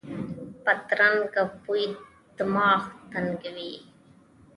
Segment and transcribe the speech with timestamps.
[0.63, 1.83] بدرنګه بوی
[2.37, 3.73] دماغ تنګوي